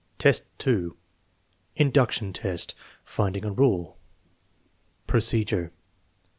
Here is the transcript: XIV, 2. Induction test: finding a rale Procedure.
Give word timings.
XIV, 0.17 0.41
2. 0.57 0.97
Induction 1.75 2.33
test: 2.33 2.73
finding 3.03 3.45
a 3.45 3.51
rale 3.51 3.99
Procedure. 5.05 5.71